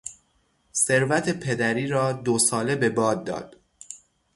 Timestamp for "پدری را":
1.29-2.13